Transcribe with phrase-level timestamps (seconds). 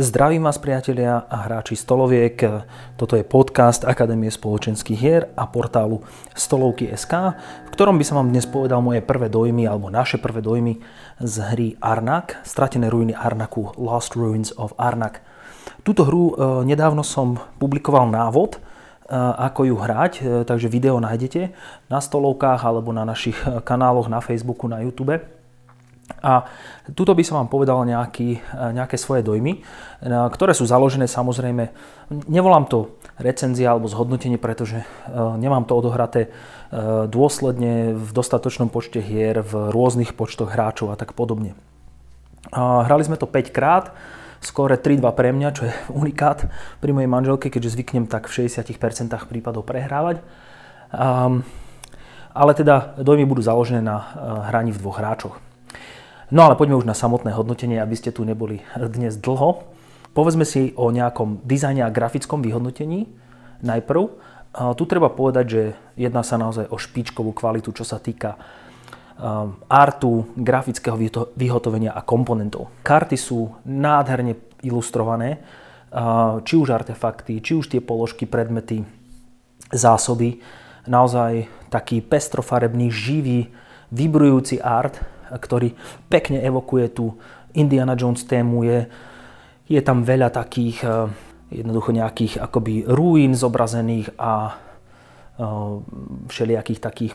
[0.00, 2.64] Zdravím vás priatelia a hráči stoloviek.
[2.96, 6.00] Toto je podcast Akadémie spoločenských hier a portálu
[6.32, 10.80] Stolovky.sk, v ktorom by som vám dnes povedal moje prvé dojmy alebo naše prvé dojmy
[11.20, 15.20] z hry Arnak, Stratené ruiny Arnaku, Lost Ruins of Arnak.
[15.84, 18.58] Túto hru e, nedávno som publikoval návod, e,
[19.20, 21.52] ako ju hrať, e, takže video nájdete
[21.92, 23.36] na stolovkách alebo na našich
[23.68, 25.39] kanáloch na Facebooku, na YouTube.
[26.20, 26.44] A
[26.92, 28.40] tuto by som vám povedal nejaký,
[28.76, 29.64] nejaké svoje dojmy,
[30.04, 31.72] ktoré sú založené samozrejme,
[32.28, 36.28] nevolám to recenzia alebo zhodnotenie, pretože nemám to odohraté
[37.08, 41.56] dôsledne v dostatočnom počte hier, v rôznych počtoch hráčov a tak podobne.
[42.52, 43.92] Hrali sme to 5 krát,
[44.40, 46.48] skore 3-2 pre mňa, čo je unikát
[46.80, 48.64] pri mojej manželke, keďže zvyknem tak v 60%
[49.28, 50.24] prípadov prehrávať.
[52.30, 53.96] Ale teda dojmy budú založené na
[54.48, 55.49] hraní v dvoch hráčoch.
[56.30, 59.66] No ale poďme už na samotné hodnotenie, aby ste tu neboli dnes dlho.
[60.14, 63.10] Povedzme si o nejakom dizajne a grafickom vyhodnotení
[63.66, 64.02] najprv.
[64.74, 65.62] Tu treba povedať, že
[65.94, 68.38] jedná sa naozaj o špičkovú kvalitu, čo sa týka
[69.20, 70.96] Um, artu, grafického
[71.36, 72.72] vyhotovenia a komponentov.
[72.80, 74.32] Karty sú nádherne
[74.64, 75.44] ilustrované,
[75.92, 78.80] uh, či už artefakty, či už tie položky, predmety,
[79.68, 80.40] zásoby.
[80.88, 83.52] Naozaj taký pestrofarebný, živý,
[83.92, 85.04] vybrujúci art,
[85.38, 85.74] ktorý
[86.10, 87.14] pekne evokuje tú
[87.54, 88.66] Indiana Jones tému.
[88.66, 88.86] Je,
[89.70, 91.06] je tam veľa takých uh,
[91.50, 94.54] jednoducho nejakých akoby ruín zobrazených a
[96.28, 97.12] všelijakých takých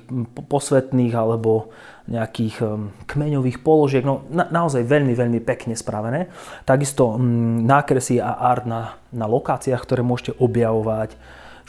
[0.50, 1.70] posvetných alebo
[2.10, 2.58] nejakých
[3.06, 4.02] kmeňových položiek.
[4.02, 6.34] No na, naozaj veľmi, veľmi pekne spravené.
[6.66, 7.22] Takisto
[7.62, 11.14] nákresy a art na, na lokáciách, ktoré môžete objavovať.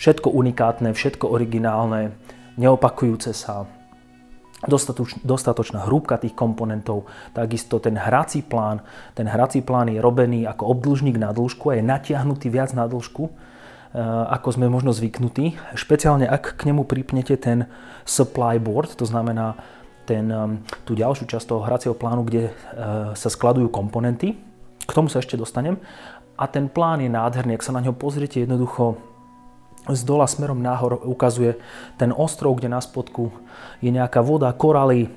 [0.01, 2.17] Všetko unikátne, všetko originálne,
[2.57, 3.69] neopakujúce sa.
[4.65, 7.05] Dostatoč, dostatočná hrúbka tých komponentov,
[7.37, 8.81] takisto ten hrací plán.
[9.13, 13.29] Ten hrací plán je robený ako obdĺžnik na dĺžku a je natiahnutý viac na dĺžku
[13.97, 15.57] Eh, ako sme možno zvyknutí.
[15.73, 17.65] Špeciálne ak k nemu pripnete ten
[18.05, 19.57] supply board, to znamená
[20.05, 20.29] ten,
[20.85, 22.55] tú ďalšiu časť toho hracieho plánu, kde eh,
[23.17, 24.37] sa skladujú komponenty.
[24.85, 25.81] K tomu sa ešte dostanem.
[26.37, 29.01] A ten plán je nádherný, ak sa na ňo pozriete jednoducho
[29.89, 31.59] z dola smerom nahor ukazuje
[32.01, 33.31] ten ostrov, kde na spodku
[33.79, 35.11] je nejaká voda, koraly, eh,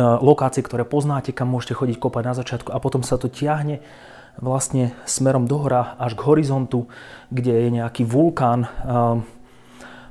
[0.00, 3.82] lokácie, ktoré poznáte, kam môžete chodiť kopať na začiatku a potom sa to tiahne
[4.40, 6.88] vlastne smerom dohora až k horizontu,
[7.28, 8.66] kde je nejaký vulkán.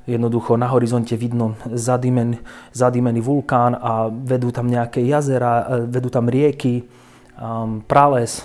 [0.05, 2.41] Jednoducho na horizonte vidno zadimen,
[2.73, 6.89] zadimený vulkán a vedú tam nejaké jazera, vedú tam rieky,
[7.85, 8.41] prales,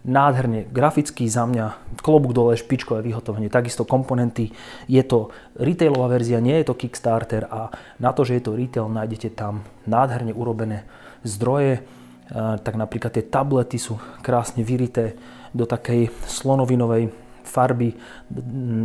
[0.00, 4.48] nádherne, graficky za mňa, klobúk dole, špičkové vyhotovenie, takisto komponenty.
[4.88, 5.28] Je to
[5.60, 7.68] retailová verzia, nie je to Kickstarter a
[8.00, 10.88] na to, že je to retail, nájdete tam nádherne urobené
[11.20, 11.84] zdroje,
[12.64, 15.18] tak napríklad tie tablety sú krásne vyrité
[15.52, 17.10] do takej slonovinovej
[17.42, 17.90] farby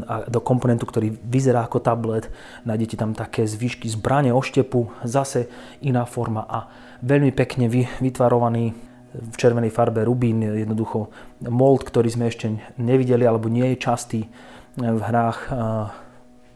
[0.10, 2.28] a do komponentu, ktorý vyzerá ako tablet.
[2.66, 5.46] Nájdete tam také zvyšky zbrane oštepu, zase
[5.86, 6.66] iná forma a
[7.06, 7.70] veľmi pekne
[8.02, 8.74] vytvarovaný
[9.16, 11.12] v červenej farbe rubín, jednoducho
[11.48, 14.20] mold, ktorý sme ešte nevideli alebo nie je častý
[14.76, 15.52] v hrách.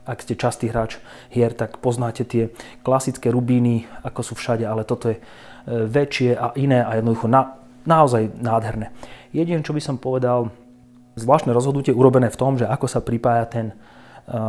[0.10, 0.98] Ak ste častý hráč
[1.30, 2.50] hier, tak poznáte tie
[2.82, 5.22] klasické rubíny, ako sú všade, ale toto je
[5.70, 8.90] väčšie a iné a jednoducho na, naozaj nádherné.
[9.30, 10.50] Jediné, čo by som povedal,
[11.14, 13.68] zvláštne rozhodnutie urobené v tom, že ako sa pripája ten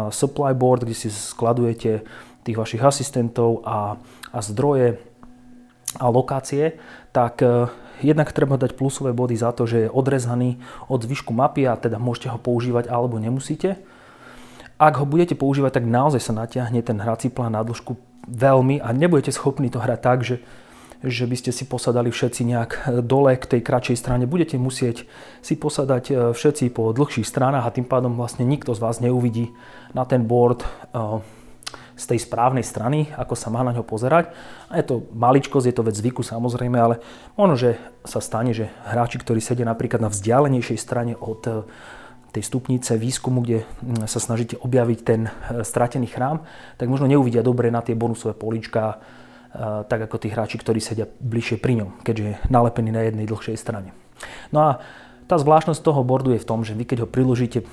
[0.09, 2.09] supply board, kde si skladujete
[2.41, 4.01] tých vašich asistentov a,
[4.33, 4.97] a zdroje
[5.99, 6.79] a lokácie,
[7.11, 7.67] tak uh,
[7.99, 11.99] jednak treba dať plusové body za to, že je odrezaný od zvyšku mapy a teda
[11.99, 13.81] môžete ho používať alebo nemusíte.
[14.81, 17.99] Ak ho budete používať, tak naozaj sa natiahne ten hrací plán na dĺžku
[18.31, 20.37] veľmi a nebudete schopní to hrať tak, že
[21.01, 22.71] že by ste si posadali všetci nejak
[23.01, 24.29] dole k tej kratšej strane.
[24.29, 25.09] Budete musieť
[25.41, 29.49] si posadať e, všetci po dlhších stranách a tým pádom vlastne nikto z vás neuvidí
[29.97, 30.69] na ten board e,
[32.01, 34.33] z tej správnej strany, ako sa má na ňo pozerať.
[34.73, 37.05] A je to maličkosť, je to vec zvyku samozrejme, ale
[37.37, 37.71] možno, že
[38.09, 41.53] sa stane, že hráči, ktorí sedia napríklad na vzdialenejšej strane od e,
[42.33, 43.67] tej stupnice výskumu, kde
[44.07, 45.27] sa snažíte objaviť ten
[45.67, 46.47] stratený chrám,
[46.79, 49.03] tak možno neuvidia dobre na tie bonusové polička,
[49.91, 53.59] tak ako tí hráči, ktorí sedia bližšie pri ňom, keďže je nalepený na jednej dlhšej
[53.59, 53.91] strane.
[54.55, 54.71] No a
[55.31, 57.67] tá zvláštnosť toho bordu je v tom, že vy keď ho priložíte e,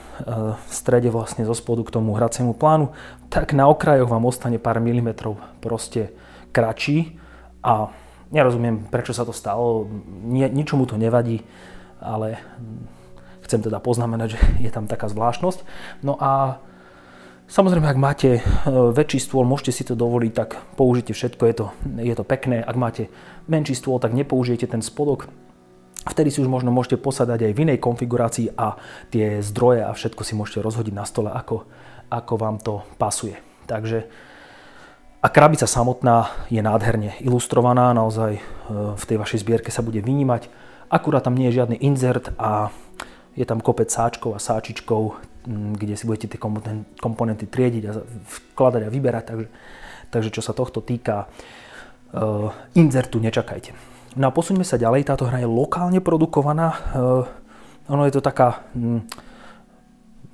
[0.53, 2.93] v strede vlastne zo spodu k tomu hraciemu plánu,
[3.33, 6.13] tak na okrajoch vám ostane pár milimetrov proste
[6.53, 7.17] kratší
[7.65, 7.89] a
[8.29, 9.89] nerozumiem, prečo sa to stalo,
[10.29, 11.41] ničomu to nevadí,
[11.97, 12.37] ale
[13.49, 15.65] chcem teda poznamenať, že je tam taká zvláštnosť.
[16.05, 16.61] No a
[17.47, 21.65] Samozrejme, ak máte e, väčší stôl, môžete si to dovoliť, tak použite všetko, je to,
[22.03, 22.59] je to pekné.
[22.59, 23.07] Ak máte
[23.47, 25.31] menší stôl, tak nepoužijete ten spodok.
[26.09, 28.79] Vtedy si už možno môžete posadať aj v inej konfigurácii a
[29.13, 31.67] tie zdroje a všetko si môžete rozhodiť na stole, ako,
[32.09, 33.37] ako vám to pasuje.
[33.67, 34.07] Takže
[35.17, 38.41] a krabica samotná je nádherne ilustrovaná, naozaj e,
[38.95, 40.47] v tej vašej zbierke sa bude vynímať.
[40.87, 42.69] Akurát tam nie je žiadny insert a
[43.35, 46.39] je tam kopec sáčkov a sáčičkov, kde si budete tie
[46.99, 47.91] komponenty triediť a
[48.55, 49.23] vkladať a vyberať.
[49.27, 49.47] Takže,
[50.09, 53.96] takže čo sa tohto týka, uh, inzertu nečakajte.
[54.17, 56.73] No a posuňme sa ďalej, táto hra je lokálne produkovaná.
[56.91, 57.29] Uh,
[57.85, 58.65] ono je to taká...
[58.73, 59.05] Um,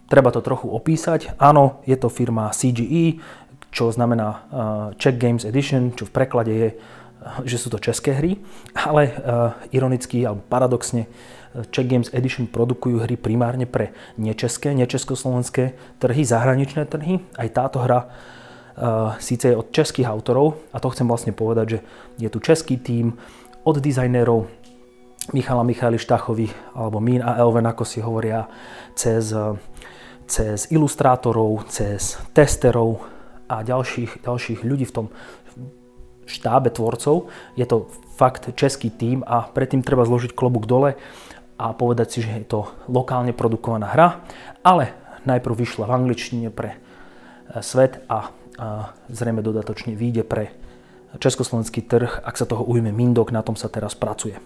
[0.07, 1.35] treba to trochu opísať.
[1.35, 3.19] Áno, je to firma CGE,
[3.75, 4.39] čo znamená uh,
[4.95, 8.39] Czech Games Edition, čo v preklade je, uh, že sú to české hry,
[8.71, 9.19] ale
[9.75, 11.12] ironicky alebo paradoxne
[11.69, 17.19] Czech Games Edition produkujú hry primárne pre nečeské, nečeskoslovenské trhy, zahraničné trhy.
[17.35, 18.09] Aj táto hra
[19.21, 21.80] síce je od českých autorov a to chcem vlastne povedať, že
[22.18, 23.21] je tu český tím,
[23.63, 24.48] od dizajnérov
[25.31, 28.44] Michala Michaili Štachovi alebo Mín a Elven, ako si hovoria,
[28.92, 29.31] cez,
[30.27, 33.00] cez ilustrátorov, cez testerov
[33.48, 35.07] a ďalších, ďalších ľudí v tom
[36.27, 37.31] štábe tvorcov.
[37.56, 37.88] Je to
[38.19, 41.00] fakt český tím a predtým treba zložiť klobúk dole
[41.56, 44.27] a povedať si, že je to lokálne produkovaná hra,
[44.59, 44.92] ale
[45.24, 46.77] najprv vyšla v angličtine pre e,
[47.63, 48.27] svet a,
[48.59, 48.68] a
[49.07, 50.51] zrejme dodatočne vyjde pre
[51.18, 54.38] československý trh, ak sa toho ujme Mindok, na tom sa teraz pracuje.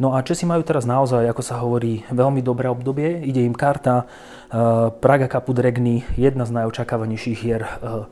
[0.00, 3.20] No a Česi majú teraz naozaj, ako sa hovorí, veľmi dobré obdobie.
[3.28, 8.08] Ide im karta uh, Praga Caput Regni, jedna z najočakávanejších hier uh,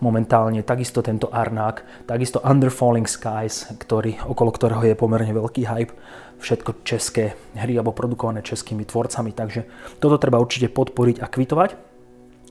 [0.00, 5.96] momentálne, takisto tento Arnák, takisto Under Falling Skies, ktorý, okolo ktorého je pomerne veľký hype,
[6.36, 9.64] všetko české hry alebo produkované českými tvorcami, takže
[9.96, 11.70] toto treba určite podporiť a kvitovať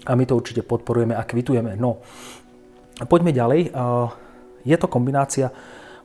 [0.10, 1.78] a my to určite podporujeme a kvitujeme.
[1.78, 2.02] No,
[3.06, 3.78] poďme ďalej.
[4.66, 5.54] Je to kombinácia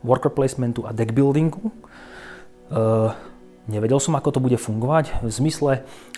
[0.05, 1.73] worker placementu a deck buildingu.
[2.71, 3.11] Uh,
[3.67, 5.71] nevedel som, ako to bude fungovať v zmysle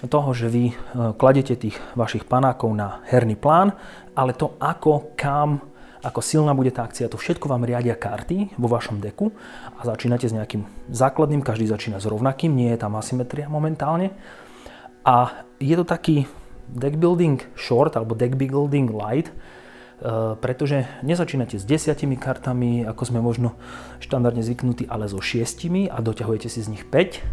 [0.06, 3.74] toho, že vy uh, kladete tých vašich panákov na herný plán,
[4.13, 5.63] ale to ako, kam,
[6.04, 9.31] ako silná bude tá akcia, to všetko vám riadia karty vo vašom deku
[9.80, 14.12] a začínate s nejakým základným, každý začína s rovnakým, nie je tam asymetria momentálne.
[15.04, 16.28] A je to taký
[16.69, 19.31] deck building short alebo deck building light,
[20.44, 23.56] pretože nezačínate s desiatimi kartami, ako sme možno
[24.04, 27.24] štandardne zvyknutí, ale so šiestimi a doťahujete si z nich 5.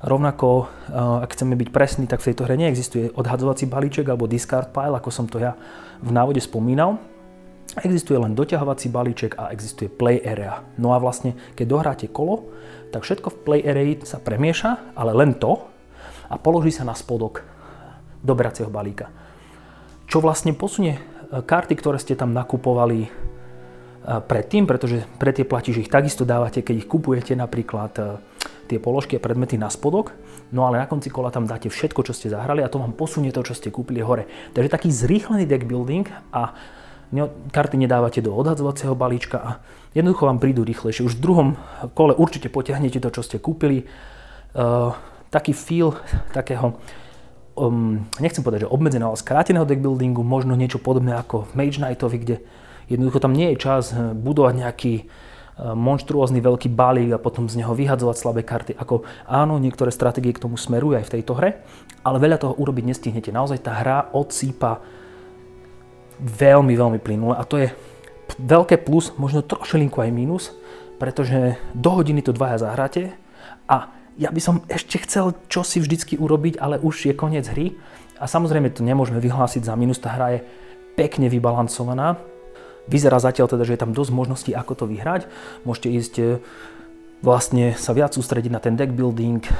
[0.00, 4.72] Rovnako, eh, ak chceme byť presní, tak v tejto hre neexistuje odhadzovací balíček alebo discard
[4.72, 5.60] pile, ako som to ja
[6.00, 6.96] v návode spomínal.
[7.84, 10.64] Existuje len doťahovací balíček a existuje play area.
[10.80, 12.50] No a vlastne, keď dohráte kolo,
[12.90, 15.68] tak všetko v play area sa premieša, ale len to
[16.32, 17.44] a položí sa na spodok
[18.24, 19.12] do bracieho balíka.
[20.10, 20.98] Čo vlastne posunie
[21.30, 23.08] karty, ktoré ste tam nakupovali e,
[24.02, 28.02] predtým, pretože pre tie platíž ich takisto dávate, keď ich kupujete napríklad e,
[28.66, 30.14] tie položky a predmety na spodok,
[30.50, 33.30] no ale na konci kola tam dáte všetko, čo ste zahrali a to vám posunie
[33.30, 34.26] to, čo ste kúpili hore.
[34.54, 36.54] Takže taký zrýchlený deck building a
[37.50, 39.50] karty nedávate do odhadzovacieho balíčka a
[39.94, 41.02] jednoducho vám prídu rýchlejšie.
[41.02, 41.48] Už v druhom
[41.98, 43.82] kole určite potiahnete to, čo ste kúpili.
[44.50, 44.94] Uh,
[45.30, 45.94] taký feel
[46.34, 46.78] takého
[47.60, 52.16] um, nechcem povedať, že obmedzeného, ale skráteného deckbuildingu, možno niečo podobné ako v Mage Knightovi,
[52.16, 52.36] kde
[52.88, 55.04] jednoducho tam nie je čas eh, budovať nejaký eh,
[55.76, 58.72] monštruózny veľký balík a potom z neho vyhadzovať slabé karty.
[58.80, 61.62] Ako áno, niektoré stratégie k tomu smerujú aj v tejto hre,
[62.02, 63.30] ale veľa toho urobiť nestihnete.
[63.30, 64.82] Naozaj tá hra odsýpa
[66.20, 67.68] veľmi, veľmi plynule a to je
[68.36, 70.52] veľké plus, možno trošilinku aj minus,
[71.00, 73.16] pretože do hodiny to dvaja zahráte
[73.64, 77.72] a ja by som ešte chcel čo si vždycky urobiť, ale už je koniec hry.
[78.20, 80.40] A samozrejme to nemôžeme vyhlásiť za minus, tá hra je
[80.92, 82.20] pekne vybalancovaná.
[82.84, 85.24] Vyzerá zatiaľ teda, že je tam dosť možností, ako to vyhrať.
[85.64, 86.24] Môžete ísť e,
[87.24, 89.50] vlastne sa viac sústrediť na ten deck building e,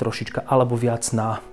[0.00, 1.44] trošička, alebo viac na,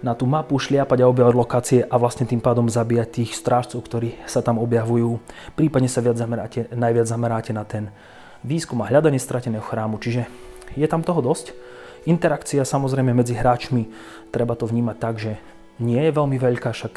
[0.00, 4.16] na tú mapu, šliapať a objavovať lokácie a vlastne tým pádom zabíjať tých strážcov, ktorí
[4.24, 5.20] sa tam objavujú.
[5.60, 7.92] Prípadne sa viac zameráte, najviac zameráte na ten
[8.40, 10.24] výskum a hľadanie strateného chrámu, čiže
[10.72, 11.52] je tam toho dosť.
[12.06, 13.88] Interakcia samozrejme medzi hráčmi
[14.30, 15.32] treba to vnímať tak, že
[15.78, 16.94] nie je veľmi veľká, však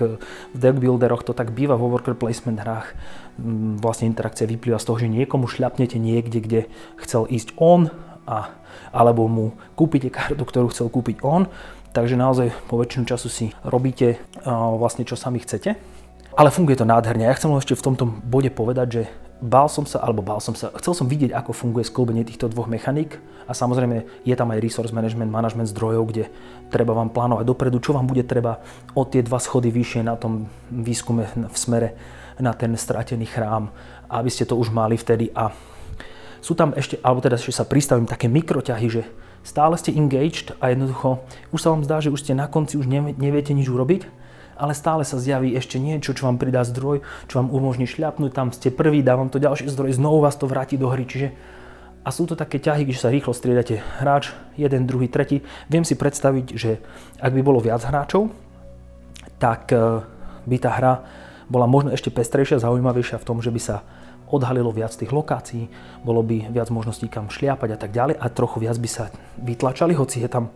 [0.53, 2.97] v deckbuilderoch to tak býva vo worker placement hrách.
[3.37, 6.61] Mm, vlastne interakcia vyplýva z toho, že niekomu šľapnete niekde, kde
[6.97, 7.93] chcel ísť on,
[8.25, 8.53] a,
[8.89, 11.45] alebo mu kúpite kartu, ktorú chcel kúpiť on.
[11.91, 14.15] Takže naozaj po väčšinu času si robíte
[14.47, 15.75] uh, vlastne čo sami chcete.
[16.31, 17.27] Ale funguje to nádherne.
[17.27, 19.03] Ja chcem ešte v tomto bode povedať, že
[19.41, 22.69] bál som sa, alebo bál som sa, chcel som vidieť, ako funguje sklbenie týchto dvoch
[22.69, 23.17] mechaník
[23.49, 26.23] a samozrejme je tam aj resource management, management zdrojov, kde
[26.69, 28.61] treba vám plánovať dopredu, čo vám bude treba
[28.93, 31.89] od tie dva schody vyššie na tom výskume v smere
[32.37, 33.69] na ten stratený chrám,
[34.09, 35.29] aby ste to už mali vtedy.
[35.33, 35.53] A
[36.41, 39.05] sú tam ešte, alebo teda ešte sa pristavím také mikroťahy, že
[39.45, 41.21] stále ste engaged a jednoducho
[41.53, 44.20] už sa vám zdá, že už ste na konci, už neviete nič urobiť,
[44.61, 48.53] ale stále sa zjaví ešte niečo, čo vám pridá zdroj, čo vám umožní šľapnúť, tam
[48.53, 51.09] ste prvý, dá vám to ďalší zdroj, znovu vás to vráti do hry.
[51.09, 51.33] Čiže
[52.01, 55.41] a sú to také ťahy, že sa rýchlo striedate hráč, jeden, druhý, tretí.
[55.69, 56.81] Viem si predstaviť, že
[57.17, 58.33] ak by bolo viac hráčov,
[59.37, 60.01] tak e,
[60.45, 60.93] by tá hra
[61.45, 63.85] bola možno ešte pestrejšia, zaujímavejšia v tom, že by sa
[64.31, 65.67] odhalilo viac tých lokácií,
[66.01, 69.93] bolo by viac možností kam šliapať a tak ďalej a trochu viac by sa vytlačali,
[69.93, 70.49] hoci je tam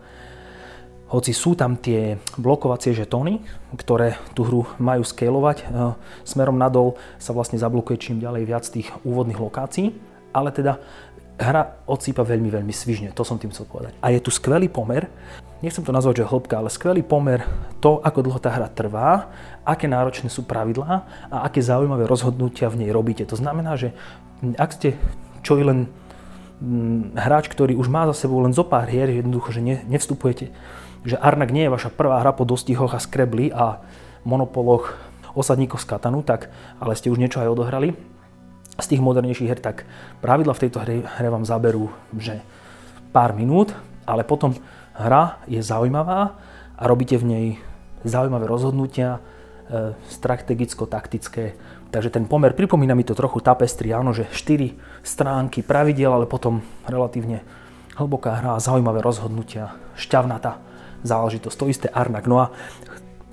[1.15, 3.39] hoci sú tam tie blokovacie žetóny,
[3.79, 5.65] ktoré tú hru majú scalovať, e,
[6.27, 9.95] smerom nadol sa vlastne zablokuje čím ďalej viac tých úvodných lokácií,
[10.35, 10.75] ale teda
[11.39, 13.95] hra odsýpa veľmi, veľmi svižne, to som tým chcel povedať.
[14.03, 15.07] A je tu skvelý pomer,
[15.63, 17.47] nechcem to nazvať, že hĺbka, ale skvelý pomer
[17.79, 19.31] to, ako dlho tá hra trvá,
[19.63, 23.23] aké náročné sú pravidlá a aké zaujímavé rozhodnutia v nej robíte.
[23.27, 23.95] To znamená, že
[24.59, 24.99] ak ste
[25.43, 25.87] čo i len
[27.15, 30.55] hráč, ktorý už má za sebou len zo pár hier, jednoducho, že ne, nevstupujete,
[31.05, 33.79] že Arnak nie je vaša prvá hra po dostihoch a skrebli a
[34.25, 34.97] monopoloch
[35.37, 36.49] osadníkov z Katanu, tak,
[36.81, 37.93] ale ste už niečo aj odohrali,
[38.75, 39.87] z tých modernejších her, tak
[40.19, 42.43] pravidla v tejto hre, hre vám zaberú, že
[43.15, 43.71] pár minút,
[44.03, 44.51] ale potom
[44.97, 46.35] hra je zaujímavá
[46.75, 47.45] a robíte v nej
[48.03, 49.23] zaujímavé rozhodnutia,
[49.71, 51.55] e, strategicko-taktické.
[51.87, 56.59] Takže ten pomer, pripomína mi to trochu tapestry, áno, že 4 stránky pravidel, ale potom
[56.83, 57.47] relatívne
[57.95, 60.74] hlboká hra, zaujímavé rozhodnutia, šťavnatá
[61.05, 62.25] záležitosť, to isté Arnak.
[62.25, 62.51] No a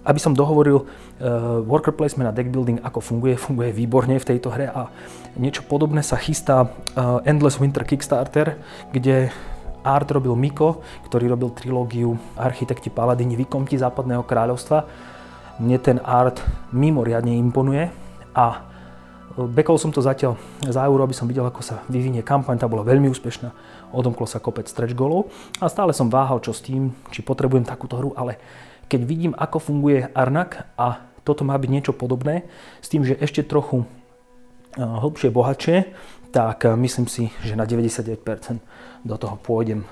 [0.02, 4.50] aby som dohovoril uh, worker placement a deck building, ako funguje, funguje výborne v tejto
[4.50, 4.90] hre a
[5.38, 8.58] niečo podobné sa chystá uh, Endless Winter Kickstarter,
[8.90, 9.30] kde
[9.86, 14.86] art robil Miko, ktorý robil trilógiu Architekti Paladini Vykomti západného kráľovstva.
[15.62, 16.42] Mne ten art
[16.74, 17.90] mimoriadne imponuje
[18.34, 18.72] a
[19.32, 22.84] Bekol som to zatiaľ za euro, aby som videl, ako sa vyvinie kampaň, tá bola
[22.84, 23.48] veľmi úspešná,
[23.92, 25.28] odomklo sa kopec stretch golov
[25.60, 28.40] a stále som váhal, čo s tým, či potrebujem takúto hru, ale
[28.92, 32.44] keď vidím, ako funguje Arnak a toto má byť niečo podobné,
[32.82, 33.88] s tým, že ešte trochu
[34.76, 35.76] eh, hlbšie, bohatšie,
[36.34, 38.20] tak eh, myslím si, že na 99%
[39.06, 39.88] do toho pôjdem.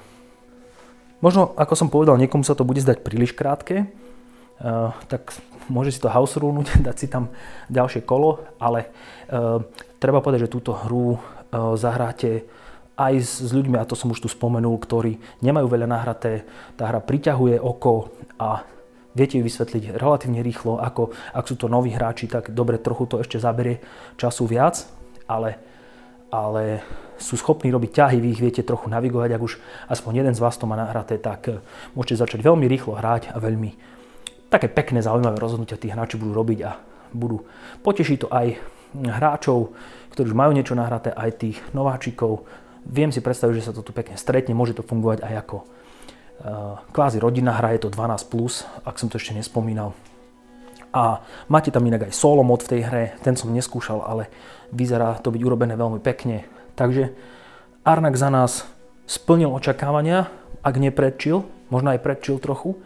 [1.25, 5.37] Možno, ako som povedal, niekomu sa to bude zdať príliš krátke, uh, tak
[5.69, 7.29] môže si to house rulnúť, dať si tam
[7.69, 8.89] ďalšie kolo, ale
[10.01, 11.21] treba povedať, že túto hru
[11.77, 12.49] zahráte
[13.01, 16.45] aj s, ľuďmi, a to som už tu spomenul, ktorí nemajú veľa nahraté.
[16.77, 18.61] Tá hra priťahuje oko a
[19.17, 23.17] viete ju vysvetliť relatívne rýchlo, ako ak sú to noví hráči, tak dobre, trochu to
[23.25, 23.81] ešte zaberie
[24.21, 24.85] času viac,
[25.25, 25.57] ale,
[26.29, 26.85] ale
[27.17, 29.57] sú schopní robiť ťahy, vy ich viete trochu navigovať, ak už
[29.89, 31.59] aspoň jeden z vás to má nahraté, tak eh,
[31.97, 33.71] môžete začať veľmi rýchlo hrať a veľmi
[34.51, 36.77] také pekné, zaujímavé rozhodnutia tí hráči budú robiť a
[37.15, 37.47] budú.
[37.81, 38.59] Poteší to aj
[38.95, 39.71] hráčov,
[40.11, 42.43] ktorí už majú niečo nahraté, aj tých nováčikov.
[42.87, 45.57] Viem si predstaviť, že sa to tu pekne stretne, môže to fungovať aj ako
[46.41, 49.93] Eh, kvázi rodinná hra, je to 12+, plus, ak som to ešte nespomínal.
[50.89, 51.21] A
[51.53, 54.33] máte tam inak aj solo mod v tej hre, ten som neskúšal, ale
[54.73, 56.49] vyzerá to byť urobené veľmi pekne.
[56.81, 57.13] Takže
[57.85, 58.65] Arnak za nás
[59.05, 60.33] splnil očakávania,
[60.65, 62.81] ak nepredčil, možno aj predčil trochu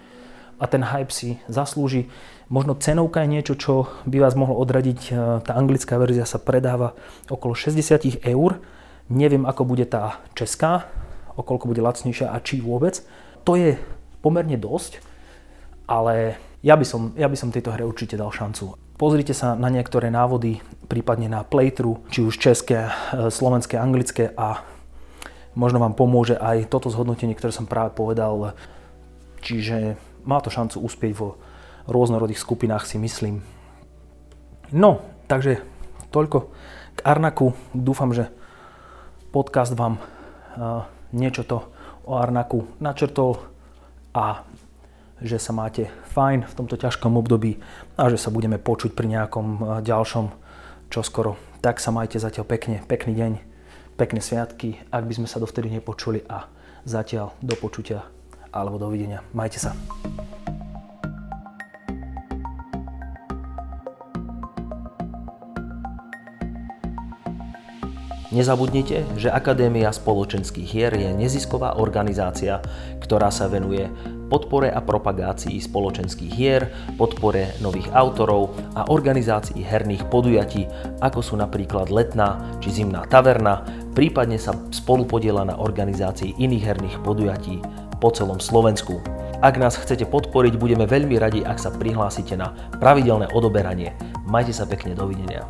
[0.58, 2.10] a ten hype si zaslúži.
[2.50, 5.00] Možno cenovka je niečo, čo by vás mohlo odradiť.
[5.14, 6.98] Eh, tá anglická verzia sa predáva
[7.30, 8.58] okolo 60 eur.
[9.12, 10.88] Neviem, ako bude tá česká,
[11.36, 13.04] okolko bude lacnejšia a či vôbec
[13.44, 13.76] to je
[14.24, 15.04] pomerne dosť,
[15.84, 18.72] ale ja by, som, ja by som tejto hre určite dal šancu.
[18.96, 24.64] Pozrite sa na niektoré návody, prípadne na playthrough, či už české, e, slovenské, anglické a
[25.52, 28.56] možno vám pomôže aj toto zhodnotenie, ktoré som práve povedal.
[29.44, 31.36] Čiže má to šancu uspieť vo
[31.84, 33.44] rôznorodých skupinách si myslím.
[34.72, 35.60] No, takže
[36.08, 36.48] toľko
[36.96, 37.52] k Arnaku.
[37.76, 38.32] Dúfam, že
[39.34, 41.66] podcast vám uh, niečo to
[42.06, 43.42] o Arnaku načrtol
[44.14, 44.46] a
[45.18, 47.58] že sa máte fajn v tomto ťažkom období
[47.98, 50.26] a že sa budeme počuť pri nejakom e, ďalšom
[50.92, 51.40] čoskoro.
[51.64, 53.32] Tak sa majte zatiaľ pekne, pekný deň,
[53.96, 56.44] pekné sviatky, ak by sme sa dovtedy nepočuli a
[56.84, 58.04] zatiaľ do počutia
[58.52, 59.24] alebo dovidenia.
[59.32, 59.72] Majte sa.
[68.34, 72.58] Nezabudnite, že Akadémia spoločenských hier je nezisková organizácia,
[72.98, 73.86] ktorá sa venuje
[74.26, 76.66] podpore a propagácii spoločenských hier,
[76.98, 80.66] podpore nových autorov a organizácii herných podujatí,
[80.98, 83.62] ako sú napríklad letná či zimná taverna,
[83.94, 87.62] prípadne sa spolupodiela na organizácii iných herných podujatí
[88.02, 88.98] po celom Slovensku.
[89.46, 92.50] Ak nás chcete podporiť, budeme veľmi radi, ak sa prihlásite na
[92.82, 93.94] pravidelné odoberanie.
[94.26, 95.46] Majte sa pekne, dovidenia.